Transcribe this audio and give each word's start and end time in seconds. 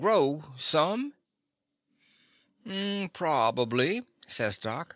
She 0.01 0.07
'11 0.07 0.37
grow— 0.37 0.43
some?" 0.57 1.13
"Probably," 3.13 4.01
says 4.27 4.57
Doc. 4.57 4.89